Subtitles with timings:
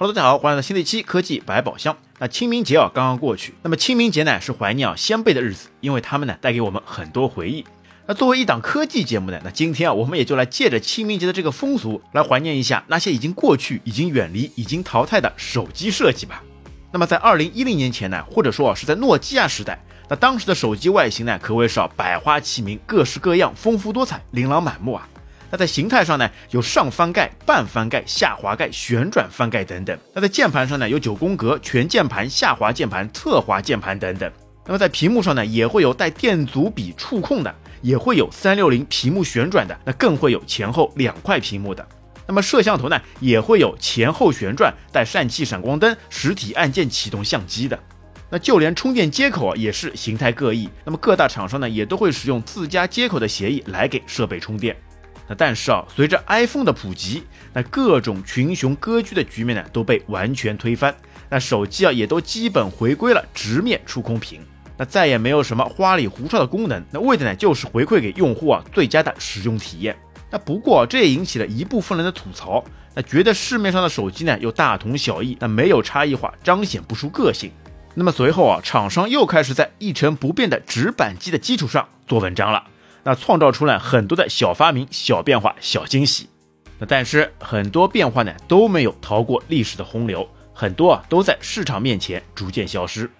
[0.00, 1.94] Hello，大家好，欢迎来到新的一期科技百宝箱。
[2.18, 7.62] 那清明节啊刚刚过去，那么清明节呢是怀念啊先辈的日子，因为他们呢带给我们很多回忆。
[8.06, 16.42] 那作为一档科技节目呢，那今天啊我们也就来借着清明节的这个风俗，来怀念一下那些已经过去、已经远离、已经淘汰的手机设计吧。
[16.90, 19.78] 那么在二零一零年前呢，或者说啊是在诺基亚时代，
[20.08, 25.06] 那当时的手机外形呢可谓是啊百花齐鸣、各式各样、丰富多彩、琳琅满目啊。
[25.50, 29.98] 那在形态上呢，有上翻盖、半翻盖、下滑盖、旋转翻盖等等。
[30.14, 34.30] 那在键盘上呢，有九宫格、全键盘、下滑键盘、侧滑键盘等等。
[34.66, 37.52] 那么在屏幕上呢，也会有带电阻笔触控的，
[37.82, 41.84] 也会有三六零屏幕旋转的，那更会有前后两块屏幕的。
[42.28, 47.76] 那么摄像头呢，也会有前后旋转、带氙气闪光灯、实体按键启动相机的。
[48.32, 50.68] 那就连充电接口啊，也是形态各异。
[50.84, 54.76] 那么各大厂商呢，也都会使用自家接口的协议来给设备充电。
[55.30, 60.92] 那但是啊，随着 iPhone 的普及，那各种群雄割据的局面呢都被完全推翻。
[61.28, 64.40] 那手机啊也都基本回归了直面触控屏，
[64.76, 69.96] 那再也没有什么花里胡哨的功能，那为的呢就是回馈给用户啊最佳的使用体验。
[70.32, 72.64] 那不过这也引起了一部分人的吐槽，
[72.96, 77.52] 那觉得市面上的手机呢又大同小异，那没有差异化，彰显不出个性。
[77.94, 82.64] 那么随后啊，厂商又开始在一成不变的直板机的基础上做文章了。
[83.02, 86.28] 那创造出了很多的小发明、小变化、小惊喜。
[86.78, 93.10] 那但是很多变化呢都没有逃过历史的洪流，很多啊都在市场面前逐渐消失。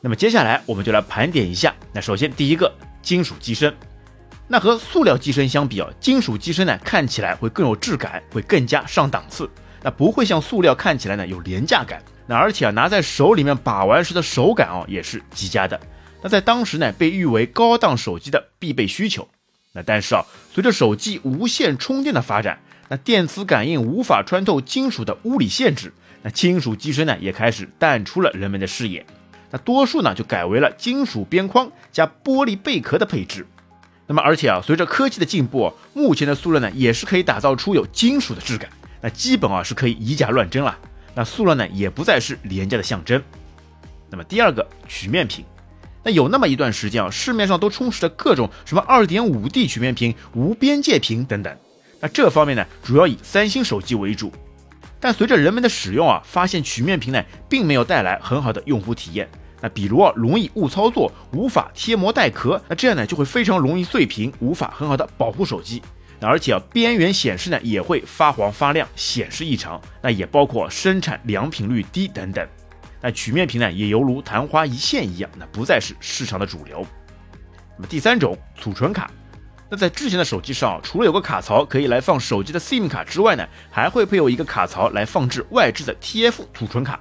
[0.00, 1.74] 那么接下来我们就来盘点一下。
[1.92, 3.74] 那首先第一个金属机身，
[4.48, 9.50] 那和塑料机身相比啊，金属机身呢看起来会更有质感，会更加上档次。
[9.82, 12.02] 那不会像塑料看起来呢有廉价感。
[12.26, 15.78] 那而且啊拿在手里面把玩时的手感哦也是极佳的。
[16.22, 19.28] 那在当时呢，被誉为高档手机的必备需求。
[19.72, 22.58] 那但是啊，随着手机无线充电的发展，
[22.88, 25.92] 那电磁感应无法穿透金属的物理限制，
[26.22, 29.04] 那金属机身呢也开始淡出了人们的视野。
[29.50, 33.46] 那多数呢就改为了金属边框加玻璃贝壳的配置。
[34.06, 38.70] 那么而且啊，随着科技的进步，目前的塑料呢也是可以打造出有金属的质感。
[39.02, 40.76] 那基本啊是可以以假乱真了。
[41.14, 43.22] 那塑料呢也不再是廉价的象征。
[44.10, 45.44] 那么第二个曲面屏。
[46.06, 51.52] 那有那么一段时间啊，市面上都充斥着各种什么二点五 D 曲面屏、无边界屏等等。
[51.98, 54.32] 那这方面呢，主要以三星手机为主。
[55.00, 59.28] 但随着人们的使用啊，发现曲面屏呢，并没有带来很好的用户体验。
[59.60, 65.82] 那比如啊，容易误操作，无法贴膜带壳，那这样呢，就会非常容易碎屏，无法很好的保护手机。
[66.20, 69.80] 那而且啊，边缘显示呢，也会发黄发亮，显示异常。
[70.00, 72.46] 那也包括生产良品率低等等。
[73.00, 76.84] 那曲面屏呢，也犹如昙花一现一样，那不再是市场的主流。
[77.76, 79.10] 那么第三种储存卡，
[79.68, 86.98] 那在之前的手机上，除了有个卡槽可以来放手机的 SIM 卡之外呢，还会配有一个卡槽来放置外置的 TF 储存卡。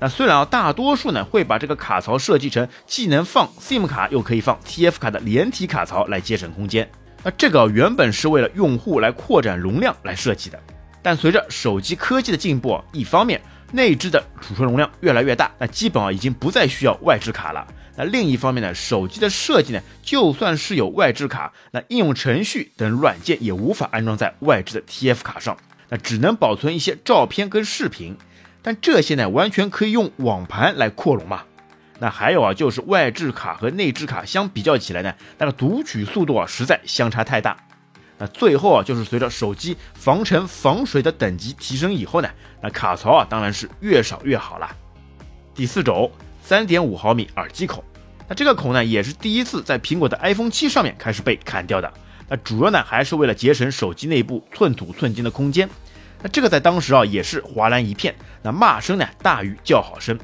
[0.00, 6.88] 那虽然啊，大多数呢会把这个卡槽设计成既能放 SIM 卡又可以放 TF 卡的连体卡槽来节省空间。
[7.24, 10.60] 那这个原本是为了用户来扩展容量来设计的，
[11.02, 13.40] 但随着手机科技的进步，一方面
[13.72, 17.66] 内置的储存容量越来越大，那基本啊已经不再需要外置卡了。
[17.96, 25.56] 那另一方面呢，手机的设计呢，就算是有外置卡，那应用程序等软件也无法安装在外置的 TF 卡上，
[25.88, 28.16] 那只能保存一些照片跟视频。
[28.62, 31.42] 但这些呢，完全可以用网盘来扩容嘛。
[32.00, 37.56] 那还有啊，就是外置卡和内置卡相比较起来呢，那个读取速度啊，实在相差太大。
[38.18, 42.28] 那最后啊，就是随着手机防尘防水的等级提升以后呢，
[42.60, 44.68] 那卡槽啊当然是越少越好了。
[45.54, 46.10] 第四种，
[46.42, 47.82] 三点五毫米耳机孔，
[48.28, 51.92] 那这个孔呢也是第一次在苹果的 iPhone 七上面开始被砍掉的。
[52.28, 55.70] 那主要呢还是为了节省手机内部寸土寸金的空间。
[56.20, 60.18] 那这个在当时啊也是哗然一片，那骂声呢大于叫好声。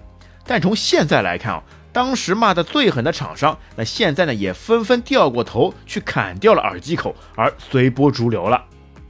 [0.45, 1.63] 但从现在来看啊。
[1.95, 8.61] 当时骂得最狠的厂商，那现在呢也纷纷掉过头去砍掉了耳机口，而随波逐流了。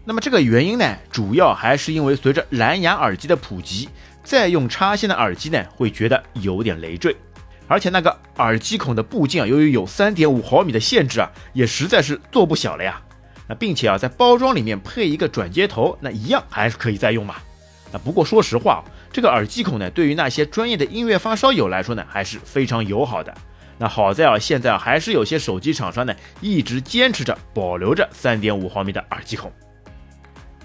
[0.04, 3.88] 那么这个原因呢，主要还是因为随着蓝牙耳机的普及，
[4.22, 7.16] 再用插线的耳机呢会觉得有点累赘，
[7.66, 13.00] 而且那个耳机孔的部件啊，由于有三点五毫米的限制啊，也实在是做不小了呀。
[13.48, 17.36] 那并且啊，在包装里面配一个转接头，那一样还是可以再用嘛。
[17.90, 18.84] 那不过说实话。
[19.14, 23.32] 这个耳机孔呢，对于那些专业的音乐发烧友来说呢，还是非常友好的。
[23.78, 29.52] 那好在啊，现在啊，还是有些手机厂商呢，一直坚持着保留着三点五毫米的耳机孔。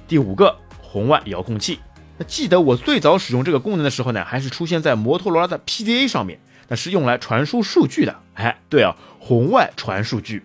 [0.07, 1.77] 第五个，红外遥控器。
[2.17, 8.15] 那记得我最早使用这个功能的时候呢，还是出现在摩托罗拉的 PDA 上面，那是用来传输数据的。
[8.33, 10.41] 哎，对啊，红外传数据。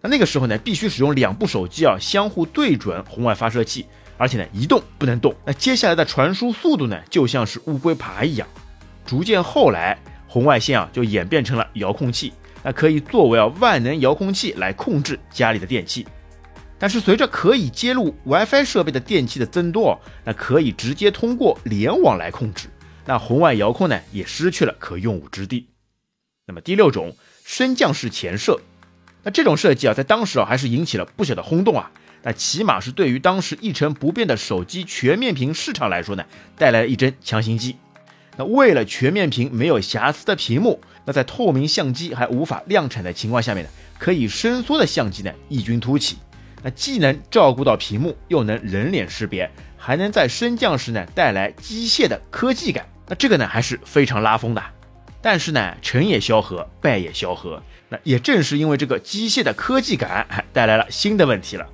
[0.00, 3.86] 那那个时候呢，必须使用两部手机啊，相互对准红外发射器。
[4.16, 5.34] 而且呢一动不能动。
[5.44, 8.46] 那接下来的传输速度呢，就像是乌龟爬一样。
[9.06, 12.32] 逐渐后来，红外线啊就演变成了遥控器，
[12.62, 16.06] 那可以作为啊万能遥控器来控制家里的电器。
[16.78, 22.68] 但是随着可以接入 WiFi 设备的电器的增多，那可以直接通过联网来控制，
[23.06, 25.68] 那红外遥控呢也失去了可用武之地。
[26.46, 28.60] 那么第六种升降式前摄，
[29.22, 31.90] 那这种设计啊在当时啊还是引起了不小的轰动啊。
[32.24, 36.24] 那起码是对于当时一成不变的手机全面屏市场来说呢，
[36.56, 37.76] 带来了一针强心剂。
[38.36, 46.16] 那为了全面屏没有瑕疵的屏幕，那在透明相机还无法量产的情况下面呢，可以伸缩的相机呢异军突起。
[46.62, 52.88] 那既能照顾到屏幕，又能人脸识别，还能在升降时呢带来机械的科技感。
[53.06, 54.62] 那这个呢还是非常拉风的。
[55.20, 57.62] 但是呢，成也萧何，败也萧何。
[57.90, 61.66] 那也正是因为这个机械的科技感，还带来了新的问题了。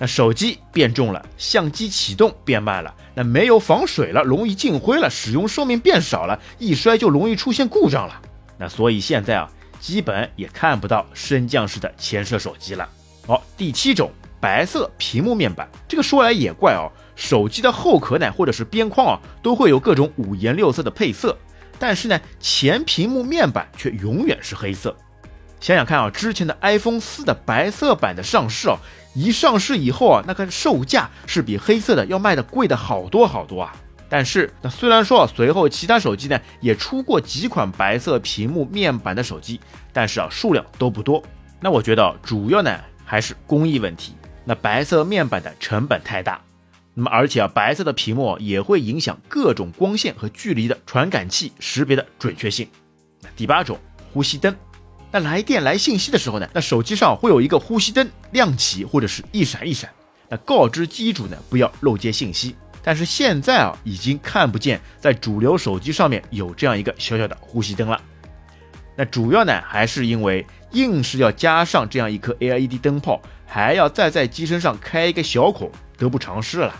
[0.00, 8.20] 那手机变重了，相机启动变慢了，那没有防水了，容易进灰了，使用寿命变少了，一摔就容易出现故障了。
[8.58, 12.88] 那所以现在啊，基本也看不到升降式的前摄手机了。
[13.26, 14.10] 好，第七种。
[14.42, 16.88] 白色屏幕面板，这个说来也怪哦。
[17.14, 21.36] 手机的后壳呢，或者是边框啊，都会有各种五颜六色的配色，
[21.78, 24.96] 但是呢，前屏幕面板却永远是黑色。
[25.60, 28.78] 想想看啊，之前的 iPhone 四的白色版的上市哦，
[29.14, 33.74] 一上市以后啊，那个售价是比黑色的要卖的贵的好多好多啊。
[34.08, 39.60] 但是那虽然说啊随后其他手机呢也出过几款白色屏幕面板的手机，
[39.92, 41.22] 但是啊数量都不多。
[41.60, 44.14] 那我觉得主要呢还是工艺问题。
[44.44, 46.40] 那白色面板的成本太大，
[46.94, 52.66] 那么而且啊，白色的屏幕也会影响各种光线和距离的传感器识别的准确性。
[53.36, 53.78] 第八种，
[54.12, 54.56] 呼吸灯。
[55.10, 59.90] 那来电来信息的时候呢，那手机上会有一个呼吸灯亮起或者是一闪一闪，
[60.28, 62.54] 那告知机主呢不要漏接信息。
[62.82, 68.00] 但是现在啊，已经看不见在主流手机上面有这样一个小小的呼吸灯了。
[68.96, 73.20] 那主要呢还是因为硬是要加上这样一颗 LED 灯泡。
[73.52, 76.72] 还要再在机身上开一个小孔，得不偿失了。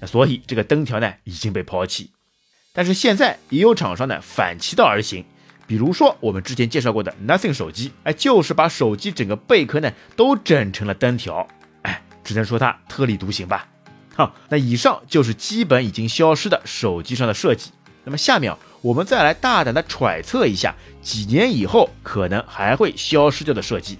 [0.00, 2.10] 那所以这个灯条呢已经被抛弃。
[2.72, 5.24] 但是现在也有厂商呢反其道而行，
[5.66, 11.46] 比如说我们之前介绍过的 Nothing 手机，哎，就是把手机整个贝壳呢都整成了灯条，
[11.82, 13.68] 哎，只能说它特立独行吧。
[14.14, 17.70] 好，那以上就是基本已经消失的手机上的设计。
[18.04, 23.98] 那么下面我们再来大胆的揣测一下，几年以后可能还会消失掉的设计。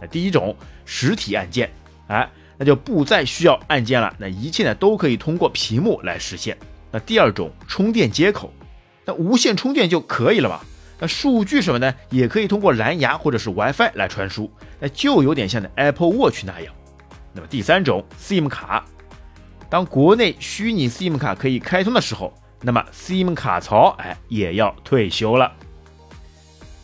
[0.00, 0.56] 那第一种。
[0.88, 1.68] 实体按键，
[2.06, 6.56] 哎，那就不再需要按键了，那一切呢都可以通过屏幕来实现。
[6.92, 8.52] 那第二种充电接口，
[9.04, 10.64] 那无线充电就可以了吧？
[10.98, 14.50] 那数据什么呢，也可以通过蓝牙或者是 WiFi 来传输，
[14.80, 16.72] 那就有点像的 Apple Watch 那样。
[17.32, 18.84] 那么第三种 SIM 卡，
[19.68, 22.32] 当国内虚拟 SIM 卡可以开通的时候，
[22.62, 25.52] 那么 SIM 卡槽哎也要退休了。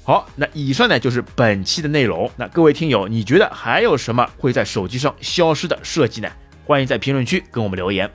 [0.05, 2.31] 好，那以上呢就是本期的内容。
[2.37, 6.29] 那各位听友，你觉得还有什么会在手机上消失的设计呢？
[6.67, 8.11] 欢迎在评论区跟我们留言。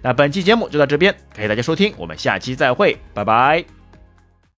[0.00, 3.77] 那本期节目就到这边，感谢大家收听，我们下期再会，拜拜。